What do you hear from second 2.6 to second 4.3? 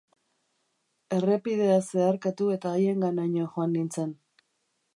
haienganaino joan nintzen.